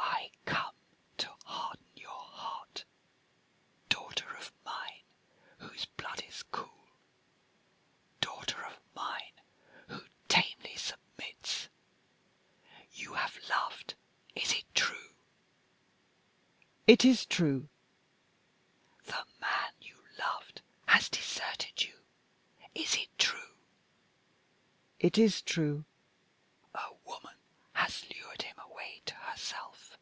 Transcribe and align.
"I 0.00 0.50
come 0.50 0.74
to 1.18 1.28
harden 1.44 1.86
your 1.96 2.10
heart. 2.10 2.84
Daughter 3.88 4.28
of 4.36 4.52
mine, 4.64 5.04
whose 5.58 5.84
blood 5.86 6.22
is 6.22 6.42
cool; 6.44 6.88
daughter 8.20 8.62
of 8.64 8.80
mine, 8.94 9.40
who 9.88 10.00
tamely 10.28 10.76
submits 10.76 11.68
you 12.92 13.14
have 13.14 13.38
loved. 13.48 13.94
Is 14.34 14.52
it 14.52 14.64
true?" 14.74 15.14
"It 16.86 17.04
is 17.04 17.26
true." 17.26 17.68
"The 19.04 19.24
man 19.40 19.72
you 19.80 19.96
loved 20.18 20.62
has 20.86 21.08
deserted 21.08 21.82
you. 21.82 21.98
Is 22.74 22.94
it 22.94 23.10
true?" 23.18 23.56
"It 24.98 25.18
is 25.18 25.42
true." 25.42 25.84
"A 26.74 26.88
woman 27.04 27.34
has 27.74 28.06
lured 28.10 28.42
him 28.42 28.56
away 28.58 29.02
to 29.06 29.14
herself. 29.14 29.96